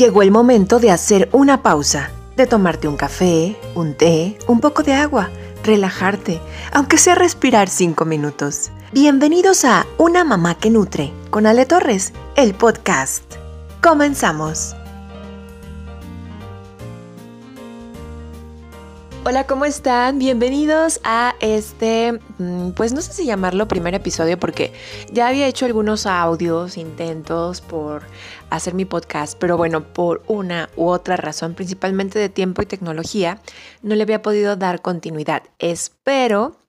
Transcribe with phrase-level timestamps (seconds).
[0.00, 4.82] Llegó el momento de hacer una pausa, de tomarte un café, un té, un poco
[4.82, 5.28] de agua,
[5.62, 6.40] relajarte,
[6.72, 8.70] aunque sea respirar cinco minutos.
[8.92, 13.24] Bienvenidos a Una Mamá que Nutre con Ale Torres, el podcast.
[13.82, 14.74] Comenzamos.
[19.30, 20.18] Hola, ¿cómo están?
[20.18, 24.72] Bienvenidos a este, mm, pues no sé si llamarlo primer episodio porque
[25.12, 28.02] ya había hecho algunos audios, intentos por
[28.50, 33.40] hacer mi podcast, pero bueno, por una u otra razón, principalmente de tiempo y tecnología,
[33.82, 35.44] no le había podido dar continuidad.
[35.60, 36.59] Espero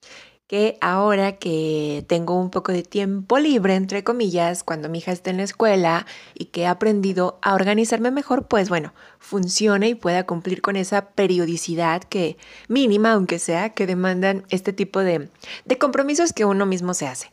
[0.51, 5.29] que ahora que tengo un poco de tiempo libre, entre comillas, cuando mi hija esté
[5.29, 10.25] en la escuela y que he aprendido a organizarme mejor, pues bueno, funcione y pueda
[10.25, 12.35] cumplir con esa periodicidad que
[12.67, 15.29] mínima, aunque sea, que demandan este tipo de,
[15.63, 17.29] de compromisos que uno mismo se hace.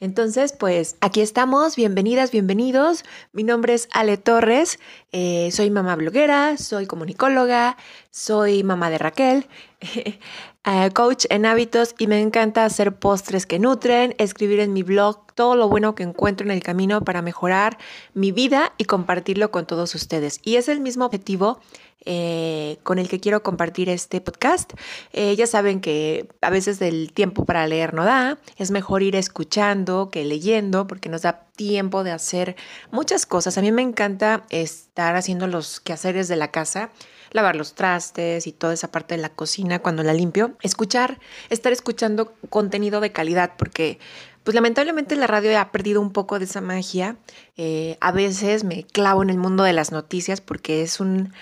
[0.00, 3.04] Entonces, pues aquí estamos, bienvenidas, bienvenidos.
[3.32, 4.80] Mi nombre es Ale Torres,
[5.12, 7.76] eh, soy mamá bloguera, soy comunicóloga,
[8.10, 9.46] soy mamá de Raquel.
[10.64, 15.26] Eh, coach en hábitos y me encanta hacer postres que nutren, escribir en mi blog
[15.34, 17.78] todo lo bueno que encuentro en el camino para mejorar
[18.14, 20.38] mi vida y compartirlo con todos ustedes.
[20.44, 21.58] Y es el mismo objetivo
[22.04, 24.72] eh, con el que quiero compartir este podcast.
[25.12, 29.16] Eh, ya saben que a veces el tiempo para leer no da, es mejor ir
[29.16, 32.54] escuchando que leyendo porque nos da tiempo de hacer
[32.92, 33.58] muchas cosas.
[33.58, 36.90] A mí me encanta estar haciendo los quehaceres de la casa
[37.32, 41.18] lavar los trastes y toda esa parte de la cocina cuando la limpio, escuchar,
[41.50, 43.98] estar escuchando contenido de calidad, porque
[44.44, 47.16] pues lamentablemente la radio ha perdido un poco de esa magia.
[47.56, 51.32] Eh, a veces me clavo en el mundo de las noticias porque es un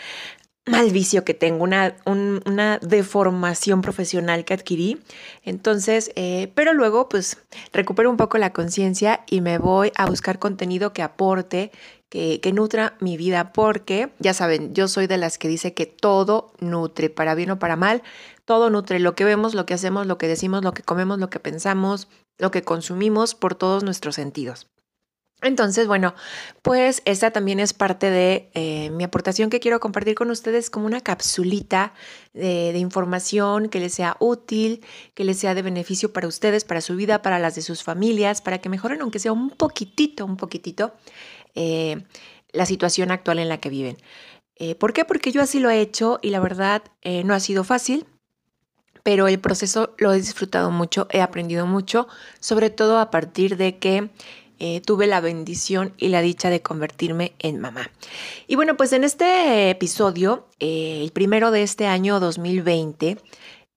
[0.67, 5.01] mal vicio que tengo, una, una deformación profesional que adquirí.
[5.43, 7.39] Entonces, eh, pero luego pues
[7.73, 11.73] recupero un poco la conciencia y me voy a buscar contenido que aporte,
[12.11, 16.53] que, nutra mi vida, porque ya saben, yo soy de las que dice que todo
[16.59, 18.03] nutre, para bien o para mal,
[18.45, 21.31] todo nutre, lo que vemos, lo que hacemos, lo que decimos, lo que comemos, lo
[21.31, 24.67] que pensamos, lo que consumimos por todos nuestros sentidos.
[25.43, 26.15] Entonces, bueno,
[26.61, 30.85] pues esta también es parte de eh, mi aportación que quiero compartir con ustedes como
[30.85, 31.95] una capsulita
[32.35, 34.85] de, de, información que les sea útil,
[35.15, 38.43] que les sea de beneficio para ustedes, para su vida, para las de sus familias,
[38.43, 40.93] para que mejoren, aunque sea un poquitito, un poquitito,
[41.55, 42.03] eh,
[42.53, 43.97] la situación actual en la que viven.
[44.57, 45.05] Eh, ¿Por qué?
[45.05, 48.07] Porque yo así lo he hecho y la verdad eh, no ha sido fácil,
[49.03, 52.09] pero el proceso lo he disfrutado mucho, he aprendido mucho,
[52.41, 54.11] sobre todo a partir de que
[54.85, 57.91] tuve la bendición y la dicha de convertirme en mamá.
[58.47, 63.17] Y bueno, pues en este episodio, el primero de este año 2020,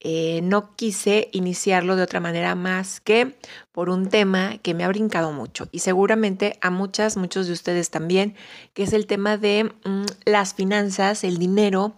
[0.05, 3.37] eh, no quise iniciarlo de otra manera más que
[3.71, 7.89] por un tema que me ha brincado mucho y seguramente a muchas, muchos de ustedes
[7.89, 8.35] también,
[8.73, 11.95] que es el tema de mm, las finanzas, el dinero,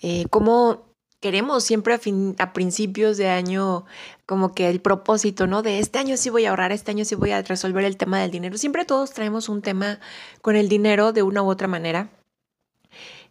[0.00, 0.84] eh, cómo
[1.18, 3.84] queremos siempre a, fin, a, principios de año
[4.26, 5.62] como que el propósito, ¿no?
[5.62, 8.20] De este año sí voy a ahorrar, este año sí voy a resolver el tema
[8.20, 8.56] del dinero.
[8.58, 9.98] Siempre todos traemos un tema
[10.40, 12.10] con el dinero de una u otra manera.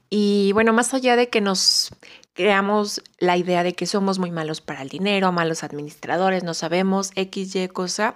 [0.09, 1.91] Y bueno, más allá de que nos
[2.33, 7.11] creamos la idea de que somos muy malos para el dinero, malos administradores, no sabemos
[7.15, 8.15] X, Y cosa.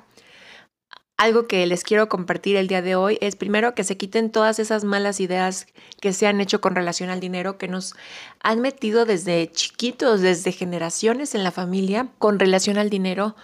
[1.17, 4.57] Algo que les quiero compartir el día de hoy es primero que se quiten todas
[4.59, 5.67] esas malas ideas
[6.01, 7.93] que se han hecho con relación al dinero, que nos
[8.41, 13.35] han metido desde chiquitos, desde generaciones en la familia con relación al dinero,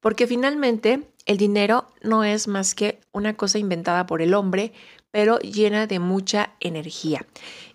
[0.00, 4.72] porque finalmente el dinero no es más que una cosa inventada por el hombre,
[5.10, 7.24] pero llena de mucha energía.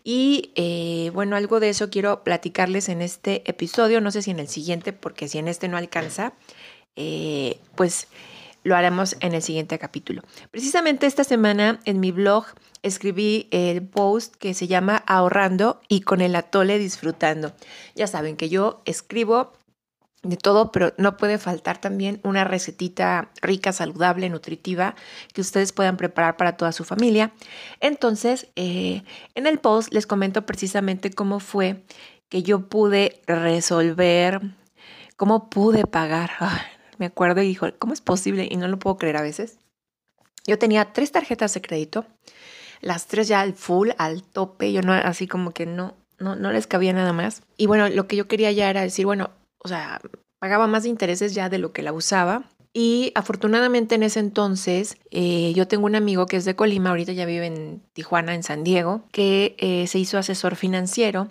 [0.04, 4.40] Y eh, bueno, algo de eso quiero platicarles en este episodio, no sé si en
[4.40, 6.34] el siguiente, porque si en este no alcanza,
[6.96, 8.08] eh, pues
[8.64, 10.22] lo haremos en el siguiente capítulo.
[10.52, 12.46] Precisamente esta semana en mi blog
[12.84, 17.54] escribí el post que se llama Ahorrando y con el atole disfrutando.
[17.96, 19.54] Ya saben que yo escribo
[20.24, 24.96] de todo, pero no puede faltar también una recetita rica, saludable, nutritiva
[25.34, 27.32] que ustedes puedan preparar para toda su familia.
[27.80, 29.04] Entonces, eh,
[29.34, 31.84] en el post les comento precisamente cómo fue
[32.30, 34.42] que yo pude resolver,
[35.18, 36.32] cómo pude pagar.
[36.98, 38.48] me acuerdo y dijo, ¿cómo es posible?
[38.50, 39.58] Y no lo puedo creer a veces.
[40.46, 42.06] Yo tenía tres tarjetas de crédito,
[42.80, 46.52] las tres ya al full, al tope, yo no, así como que no, no, no
[46.52, 47.44] les cabía nada más.
[47.58, 49.32] Y bueno, lo que yo quería ya era decir, bueno,
[49.64, 50.02] o sea,
[50.40, 52.44] pagaba más intereses ya de lo que la usaba.
[52.74, 57.12] Y afortunadamente en ese entonces eh, yo tengo un amigo que es de Colima, ahorita
[57.12, 61.30] ya vive en Tijuana, en San Diego, que eh, se hizo asesor financiero.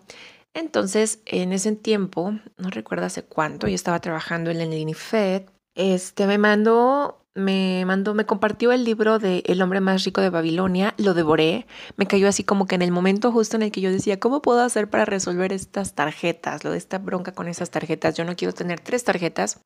[0.52, 5.44] Entonces, en ese tiempo, no recuerdo hace cuánto, yo estaba trabajando en el INIFED,
[5.76, 10.30] este, me mandó me mandó, me compartió el libro de El hombre más rico de
[10.30, 11.66] Babilonia, lo devoré,
[11.96, 14.42] me cayó así como que en el momento justo en el que yo decía, ¿cómo
[14.42, 16.64] puedo hacer para resolver estas tarjetas?
[16.64, 19.60] Lo de esta bronca con esas tarjetas, yo no quiero tener tres tarjetas,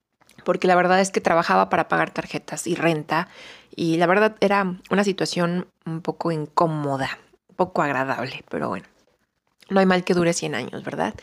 [0.44, 3.28] porque la verdad es que trabajaba para pagar tarjetas y renta,
[3.74, 7.18] y la verdad era una situación un poco incómoda,
[7.56, 8.86] poco agradable, pero bueno.
[9.70, 11.14] No hay mal que dure 100 años, ¿verdad?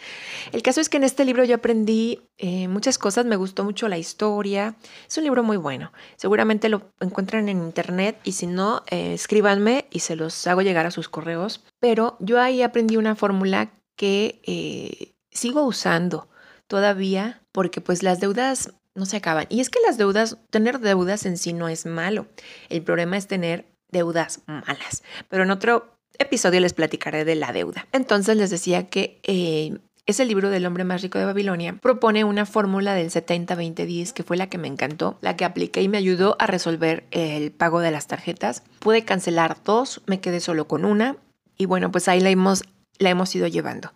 [0.51, 3.87] El caso es que en este libro yo aprendí eh, muchas cosas, me gustó mucho
[3.87, 4.75] la historia.
[5.07, 5.91] Es un libro muy bueno.
[6.15, 10.85] Seguramente lo encuentran en internet y si no, eh, escríbanme y se los hago llegar
[10.85, 11.63] a sus correos.
[11.79, 16.27] Pero yo ahí aprendí una fórmula que eh, sigo usando
[16.67, 19.45] todavía porque pues las deudas no se acaban.
[19.49, 22.27] Y es que las deudas, tener deudas en sí no es malo.
[22.69, 25.03] El problema es tener deudas malas.
[25.29, 27.87] Pero en otro episodio les platicaré de la deuda.
[27.91, 32.45] Entonces les decía que eh, ese libro del hombre más rico de Babilonia propone una
[32.45, 36.35] fórmula del 70-20-10 que fue la que me encantó, la que apliqué y me ayudó
[36.39, 38.63] a resolver el pago de las tarjetas.
[38.79, 41.17] Pude cancelar dos, me quedé solo con una
[41.57, 42.63] y bueno, pues ahí la hemos,
[42.97, 43.93] la hemos ido llevando.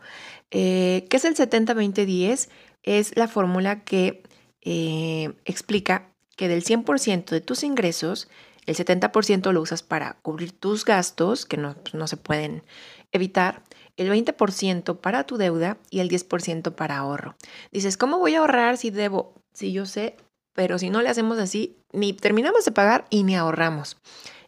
[0.51, 2.49] Eh, ¿Qué es el 70-20-10?
[2.83, 4.23] Es la fórmula que
[4.61, 8.27] eh, explica que del 100% de tus ingresos,
[8.65, 12.63] el 70% lo usas para cubrir tus gastos, que no, pues, se pueden
[13.11, 13.63] evitar,
[13.97, 17.35] el 20% para tu deuda y el 10% para ahorro.
[17.71, 19.33] Dices, ¿cómo voy a ahorrar si debo?
[19.53, 20.17] Si yo sé,
[20.53, 23.97] pero si no le hacemos así, ni terminamos de pagar y ni ahorramos.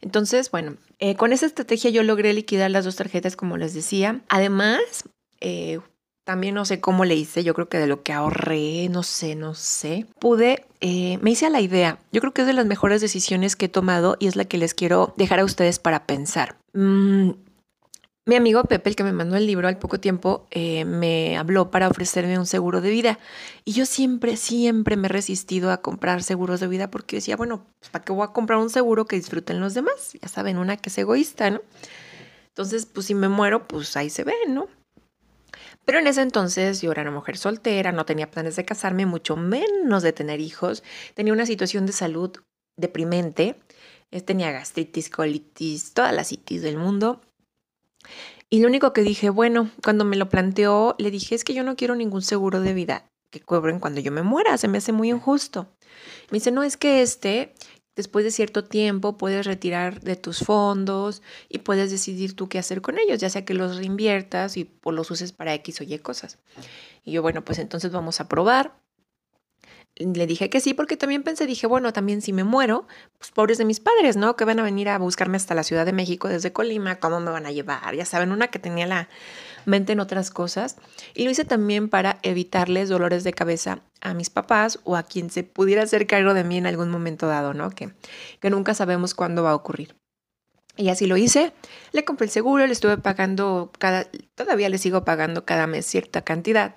[0.01, 4.21] Entonces, bueno, eh, con esa estrategia yo logré liquidar las dos tarjetas, como les decía.
[4.29, 4.81] Además,
[5.39, 5.79] eh,
[6.27, 9.35] también no sé cómo le hice, yo creo que de lo que ahorré, no sé,
[9.35, 10.05] no sé.
[10.19, 11.99] Pude, eh, me hice a la idea.
[12.11, 14.57] Yo creo que es de las mejores decisiones que he tomado y es la que
[14.57, 16.57] les quiero dejar a ustedes para pensar.
[16.73, 17.29] Mm,
[18.25, 21.71] mi amigo Pepe, el que me mandó el libro al poco tiempo, eh, me habló
[21.71, 23.19] para ofrecerme un seguro de vida.
[23.63, 27.63] Y yo siempre, siempre me he resistido a comprar seguros de vida porque decía, bueno,
[27.79, 30.11] pues, ¿para qué voy a comprar un seguro que disfruten los demás?
[30.21, 31.61] Ya saben, una que es egoísta, ¿no?
[32.49, 34.67] Entonces, pues si me muero, pues ahí se ve, ¿no?
[35.87, 39.37] Pero en ese entonces yo era una mujer soltera, no tenía planes de casarme, mucho
[39.37, 40.83] menos de tener hijos.
[41.13, 42.31] Tenía una situación de salud
[42.75, 43.55] deprimente.
[44.25, 47.21] Tenía gastritis, colitis, todas las citis del mundo.
[48.49, 51.63] Y lo único que dije, bueno, cuando me lo planteó, le dije, es que yo
[51.63, 54.91] no quiero ningún seguro de vida que cobren cuando yo me muera, se me hace
[54.91, 55.67] muy injusto.
[56.31, 57.53] Me dice, no, es que este
[57.97, 62.81] Después de cierto tiempo puedes retirar de tus fondos y puedes decidir tú qué hacer
[62.81, 65.97] con ellos, ya sea que los reinviertas y o los uses para X o Y
[65.97, 66.37] cosas.
[67.03, 68.75] Y yo, bueno, pues entonces vamos a probar.
[69.99, 73.57] Le dije que sí, porque también pensé, dije, bueno, también si me muero, pues pobres
[73.57, 74.35] de mis padres, ¿no?
[74.35, 77.31] Que van a venir a buscarme hasta la Ciudad de México desde Colima, ¿cómo me
[77.31, 77.95] van a llevar?
[77.95, 79.09] Ya saben, una que tenía la
[79.65, 80.77] mente en otras cosas.
[81.13, 85.29] Y lo hice también para evitarles dolores de cabeza a mis papás o a quien
[85.29, 87.69] se pudiera hacer cargo de mí en algún momento dado, ¿no?
[87.71, 87.91] Que,
[88.39, 89.95] que nunca sabemos cuándo va a ocurrir.
[90.77, 91.53] Y así lo hice.
[91.91, 96.21] Le compré el seguro, le estuve pagando cada, todavía le sigo pagando cada mes cierta
[96.21, 96.75] cantidad.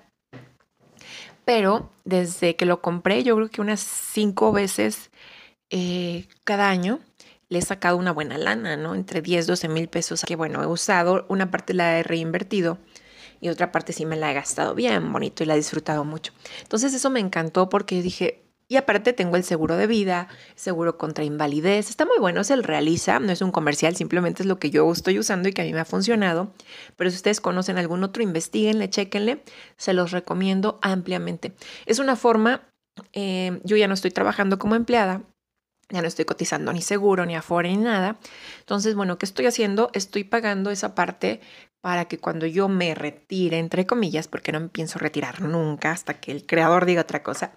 [1.45, 5.11] Pero desde que lo compré, yo creo que unas cinco veces
[5.69, 6.99] eh, cada año
[7.49, 8.95] le he sacado una buena lana, ¿no?
[8.95, 12.77] Entre 10, 12 mil pesos que, bueno, he usado, una parte la he reinvertido
[13.41, 16.31] y otra parte sí me la he gastado bien bonito y la he disfrutado mucho.
[16.61, 21.25] Entonces eso me encantó porque dije, y aparte tengo el seguro de vida, seguro contra
[21.25, 24.69] invalidez, está muy bueno, es el Realiza, no es un comercial, simplemente es lo que
[24.69, 26.53] yo estoy usando y que a mí me ha funcionado,
[26.95, 29.43] pero si ustedes conocen algún otro, investiguenle, chequenle,
[29.75, 31.53] se los recomiendo ampliamente.
[31.85, 32.61] Es una forma,
[33.11, 35.21] eh, yo ya no estoy trabajando como empleada,
[35.89, 38.19] ya no estoy cotizando ni seguro, ni afuera, ni nada.
[38.59, 39.89] Entonces, bueno, ¿qué estoy haciendo?
[39.91, 41.41] Estoy pagando esa parte
[41.81, 46.21] para que cuando yo me retire, entre comillas, porque no me pienso retirar nunca hasta
[46.21, 47.51] que el creador diga otra cosa,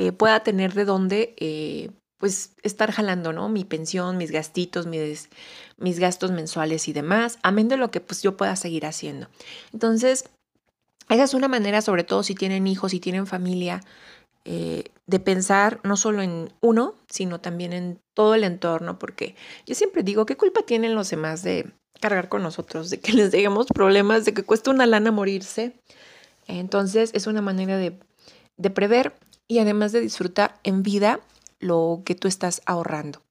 [0.00, 3.48] eh, pueda tener de dónde, eh, pues, estar jalando, ¿no?
[3.48, 5.28] Mi pensión, mis gastitos, mis,
[5.76, 9.26] mis gastos mensuales y demás, amén de lo que pues yo pueda seguir haciendo.
[9.72, 10.30] Entonces,
[11.08, 13.80] esa es una manera, sobre todo si tienen hijos, si tienen familia,
[14.44, 19.34] eh, de pensar no solo en uno, sino también en todo el entorno, porque
[19.66, 23.32] yo siempre digo, ¿qué culpa tienen los demás de cargar con nosotros, de que les
[23.32, 25.72] dejemos problemas, de que cuesta una lana morirse?
[26.46, 27.90] Entonces es una manera de,
[28.70, 29.12] prever
[29.48, 31.20] y además de disfrutar en vida
[31.58, 33.22] lo que tú estás ahorrando.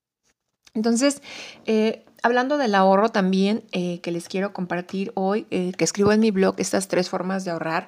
[0.74, 1.22] Entonces,
[1.66, 6.32] eh, hablando del ahorro también, eh, que les quiero compartir hoy, que escribo en mi
[6.32, 7.88] blog estas tres formas de ahorrar,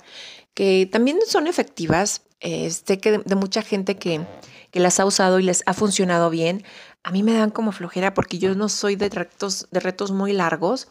[0.53, 4.25] que también son efectivas, eh, sé que de, mucha gente que,
[4.71, 6.63] que, las ha usado y les ha funcionado bien,
[7.03, 10.33] a mí me dan como flojera porque yo no soy de retos, de retos muy
[10.33, 10.88] largos.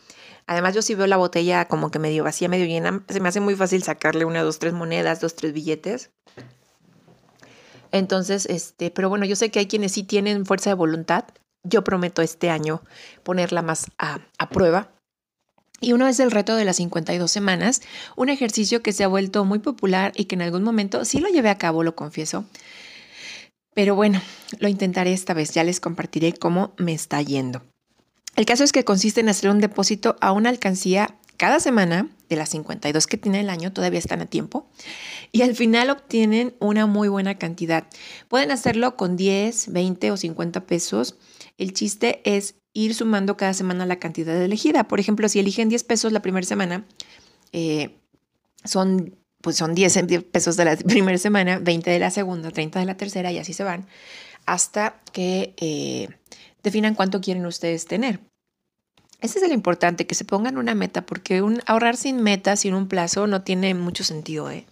[0.46, 3.40] Además, yo si veo la botella como que medio vacía, medio llena, se me hace
[3.40, 6.10] muy fácil sacarle una, dos, tres monedas, dos, tres billetes.
[7.92, 11.24] Entonces, este, pero bueno, yo sé que hay quienes sí tienen fuerza de voluntad.
[11.64, 12.82] Yo prometo este año
[13.22, 14.92] ponerla más a, a prueba.
[15.80, 17.82] Y uno es el reto de las 52 semanas,
[18.16, 21.28] un ejercicio que se ha vuelto muy popular y que en algún momento sí lo
[21.28, 22.44] llevé a cabo, lo confieso.
[23.74, 24.20] Pero bueno,
[24.58, 27.62] lo intentaré esta vez, ya les compartiré cómo me está yendo.
[28.34, 32.36] El caso es que consiste en hacer un depósito a una alcancía cada semana de
[32.36, 34.68] las 52 que tiene el año, todavía están a tiempo,
[35.32, 37.86] y al final obtienen una muy buena cantidad.
[38.28, 41.16] Pueden hacerlo con 10, 20 o 50 pesos.
[41.56, 44.88] El chiste es ir sumando cada semana la cantidad elegida.
[44.88, 46.86] Por ejemplo, si eligen 10 pesos la primera semana,
[47.52, 47.96] eh,
[48.64, 52.86] son pues son 10 pesos de la primera semana, 20 de la segunda, 30 de
[52.86, 53.86] la tercera y así se van
[54.48, 56.08] hasta que eh,
[56.62, 58.20] definan cuánto quieren ustedes tener.
[59.20, 62.88] Ese es el importante, que se pongan una meta, porque ahorrar sin meta, sin un
[62.88, 64.50] plazo, no tiene mucho sentido.
[64.50, 64.66] ¿eh?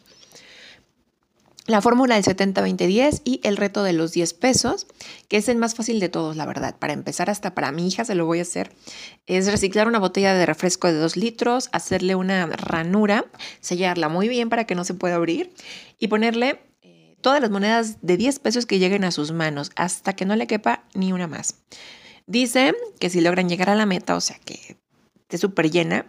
[1.66, 4.86] la fórmula del 70-20-10 y el reto de los 10 pesos,
[5.28, 6.76] que es el más fácil de todos, la verdad.
[6.78, 8.72] Para empezar, hasta para mi hija se lo voy a hacer.
[9.26, 13.24] Es reciclar una botella de refresco de 2 litros, hacerle una ranura,
[13.60, 15.52] sellarla muy bien para que no se pueda abrir
[15.98, 20.14] y ponerle eh, todas las monedas de 10 pesos que lleguen a sus manos hasta
[20.14, 21.56] que no le quepa ni una más.
[22.26, 24.76] Dice que si logran llegar a la meta, o sea que
[25.22, 26.06] esté súper llena,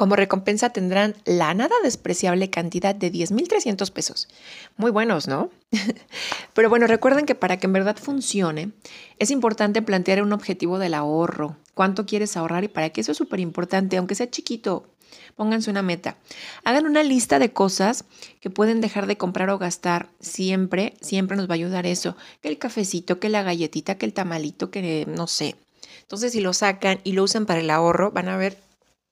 [0.00, 4.28] como recompensa tendrán la nada despreciable cantidad de 10.300 pesos.
[4.76, 5.50] Muy buenos, ¿no?
[6.54, 8.70] Pero bueno, recuerden que para que en verdad funcione,
[9.18, 11.56] es importante plantear un objetivo del ahorro.
[11.74, 12.64] ¿Cuánto quieres ahorrar?
[12.64, 14.86] Y para que eso es súper importante, aunque sea chiquito,
[15.36, 16.16] pónganse una meta.
[16.64, 18.04] Hagan una lista de cosas
[18.40, 20.08] que pueden dejar de comprar o gastar.
[20.20, 22.16] Siempre, siempre nos va a ayudar eso.
[22.42, 25.56] Que el cafecito, que la galletita, que el tamalito, que no sé.
[26.02, 28.58] Entonces, si lo sacan y lo usan para el ahorro, van a ver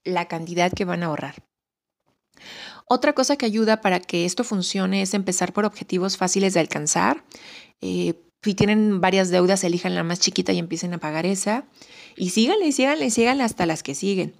[0.04, 1.42] la cantidad que van a ahorrar.
[2.86, 7.22] Otra cosa que ayuda para que esto funcione es empezar por objetivos fáciles de alcanzar.
[7.80, 11.64] Eh, si tienen varias deudas, elijan la más chiquita y empiecen a pagar esa.
[12.18, 14.34] Y síganle, síganle, síganle hasta las que siguen.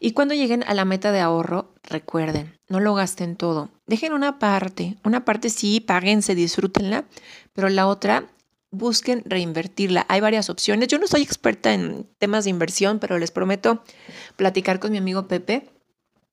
[0.00, 3.70] Y cuando lleguen a la meta de ahorro, recuerden, no lo gasten todo.
[3.86, 4.96] Dejen una parte.
[5.02, 7.06] Una parte sí, páguense, disfrútenla.
[7.54, 8.28] Pero la otra,
[8.70, 10.04] busquen reinvertirla.
[10.08, 10.88] Hay varias opciones.
[10.88, 13.82] Yo no soy experta en temas de inversión, pero les prometo
[14.36, 15.70] platicar con mi amigo Pepe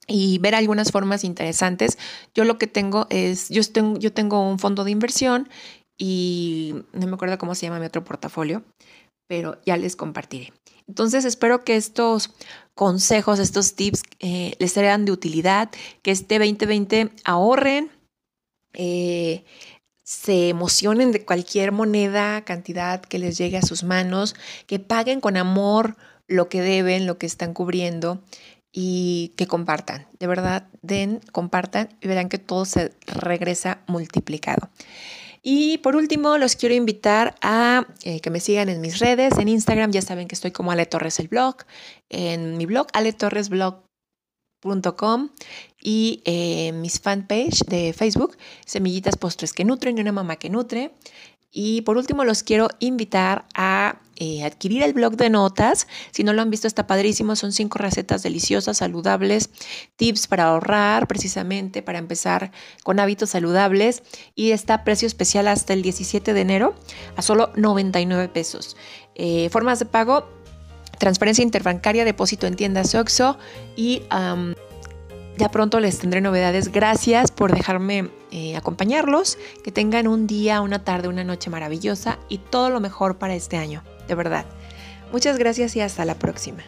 [0.08, 1.98] y ver algunas formas interesantes.
[2.34, 5.48] Yo lo que tengo es, yo tengo, yo tengo un fondo de inversión
[5.98, 8.63] y no me acuerdo cómo se llama mi otro portafolio,
[9.27, 10.51] pero ya les compartiré.
[10.89, 12.31] Entonces espero que estos
[12.74, 15.69] consejos, estos tips eh, les sean de utilidad,
[16.01, 17.91] que este 2020 ahorren.
[18.74, 19.46] Eh,
[20.03, 25.38] se emocionen de cualquier moneda, cantidad que les llegue a sus manos, que paguen con
[25.38, 28.19] amor lo que deben, lo que están cubriendo
[28.72, 30.08] y que compartan.
[30.19, 34.69] De verdad, den, compartan y verán que todo se regresa multiplicado.
[35.41, 39.38] Y por último, los quiero invitar a eh, que me sigan en mis redes.
[39.38, 41.58] En Instagram ya saben que estoy como Ale Torres el blog.
[42.10, 43.84] En mi blog, Ale Torres Blog
[44.98, 45.29] Com
[45.81, 50.91] y eh, mis fanpage de Facebook, Semillitas Postres que Nutren y una mamá que nutre.
[51.51, 55.88] Y por último, los quiero invitar a eh, adquirir el blog de notas.
[56.11, 57.35] Si no lo han visto, está padrísimo.
[57.35, 59.49] Son cinco recetas deliciosas, saludables,
[59.95, 62.51] tips para ahorrar, precisamente para empezar
[62.83, 64.03] con hábitos saludables.
[64.35, 66.75] Y está a precio especial hasta el 17 de enero
[67.15, 68.77] a solo 99 pesos.
[69.15, 70.27] Eh, formas de pago
[70.97, 73.38] transferencia interbancaria, depósito en tiendas OXO
[73.77, 74.03] y
[75.39, 76.69] ya pronto les tendré novedades.
[76.69, 79.38] Gracias por dejarme eh, acompañarlos.
[79.63, 83.55] Que tengan un día, una tarde, una noche maravillosa y todo lo mejor para este
[83.55, 84.45] año, de verdad.
[85.13, 86.63] Muchas gracias y hasta la próxima.